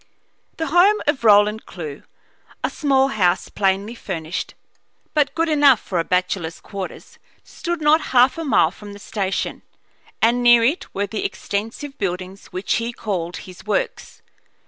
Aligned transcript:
The 0.57 0.65
home 0.73 0.99
of 1.05 1.23
Roland 1.23 1.67
Clewe, 1.67 2.01
a 2.63 2.71
small 2.71 3.09
house 3.09 3.49
plainly 3.49 3.93
furnished, 3.93 4.55
but 5.13 5.35
good 5.35 5.47
enough 5.47 5.79
for 5.79 5.99
a 5.99 6.03
bachelor's 6.03 6.59
quarters, 6.59 7.19
stood 7.43 7.81
not 7.83 8.01
half 8.09 8.35
a 8.39 8.43
mile 8.43 8.71
from 8.71 8.93
the 8.93 8.97
station, 8.97 9.61
and 10.19 10.41
near 10.41 10.63
it 10.63 10.91
were 10.95 11.05
the 11.05 11.23
extensive 11.23 11.99
buildings 11.99 12.47
which 12.47 12.77
he 12.77 12.91
called 12.91 13.37
his 13.45 13.63
Works. 13.63 14.23